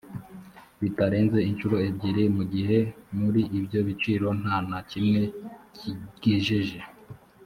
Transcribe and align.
bitarenze 0.81 1.39
inshuro 1.49 1.75
ebyiri 1.87 2.23
mu 2.37 2.43
gihe 2.53 2.77
muri 3.17 3.41
ibyo 3.57 3.79
biciro 3.87 4.27
nta 4.41 4.55
na 4.69 4.79
kimwe 4.89 5.21
kigejeje 6.19 6.79